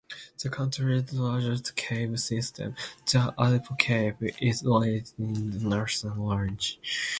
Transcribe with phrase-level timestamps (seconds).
[0.41, 2.73] The country's largest cave system,
[3.05, 6.79] the Aripo Cave, is located in the Northern Range.